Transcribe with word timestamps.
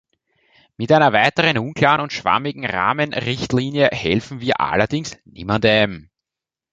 Mit 0.77 0.91
einer 0.91 1.13
weiteren 1.13 1.59
unklaren 1.59 2.01
und 2.01 2.11
schwammigen 2.11 2.65
Rahmenrichtlinie 2.65 3.89
helfen 3.91 4.39
wir 4.41 4.59
allerdings 4.59 5.15
niemandem. 5.25 6.09